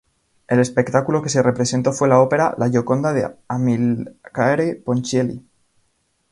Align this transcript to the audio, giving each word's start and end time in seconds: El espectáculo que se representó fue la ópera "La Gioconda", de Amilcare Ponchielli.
El 0.47 0.57
espectáculo 0.59 1.21
que 1.21 1.29
se 1.29 1.43
representó 1.43 1.93
fue 1.93 2.07
la 2.07 2.19
ópera 2.19 2.55
"La 2.57 2.67
Gioconda", 2.71 3.13
de 3.13 3.35
Amilcare 3.47 4.73
Ponchielli. 4.77 5.45